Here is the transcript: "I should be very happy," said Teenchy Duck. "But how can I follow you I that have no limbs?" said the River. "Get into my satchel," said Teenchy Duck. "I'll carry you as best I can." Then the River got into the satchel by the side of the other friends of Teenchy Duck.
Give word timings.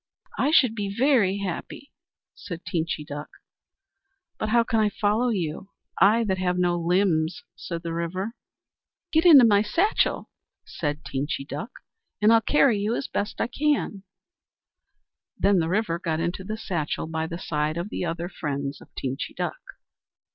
"I 0.39 0.49
should 0.49 0.73
be 0.73 0.91
very 0.97 1.41
happy," 1.45 1.91
said 2.33 2.61
Teenchy 2.65 3.05
Duck. 3.05 3.29
"But 4.39 4.49
how 4.49 4.63
can 4.63 4.79
I 4.79 4.89
follow 4.89 5.29
you 5.29 5.69
I 6.01 6.23
that 6.23 6.39
have 6.39 6.57
no 6.57 6.75
limbs?" 6.75 7.43
said 7.55 7.83
the 7.83 7.93
River. 7.93 8.33
"Get 9.11 9.27
into 9.27 9.45
my 9.45 9.61
satchel," 9.61 10.31
said 10.65 11.03
Teenchy 11.05 11.47
Duck. 11.47 11.69
"I'll 12.27 12.41
carry 12.41 12.79
you 12.79 12.95
as 12.95 13.05
best 13.07 13.39
I 13.39 13.45
can." 13.45 14.01
Then 15.37 15.59
the 15.59 15.69
River 15.69 15.99
got 15.99 16.19
into 16.19 16.43
the 16.43 16.57
satchel 16.57 17.05
by 17.05 17.27
the 17.27 17.37
side 17.37 17.77
of 17.77 17.89
the 17.91 18.03
other 18.03 18.27
friends 18.27 18.81
of 18.81 18.89
Teenchy 18.95 19.35
Duck. 19.35 19.61